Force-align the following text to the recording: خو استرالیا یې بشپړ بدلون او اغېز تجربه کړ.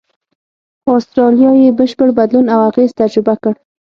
خو 0.81 0.89
استرالیا 0.99 1.51
یې 1.61 1.69
بشپړ 1.79 2.09
بدلون 2.19 2.45
او 2.55 2.59
اغېز 2.69 2.91
تجربه 3.01 3.33
کړ. 3.43 3.53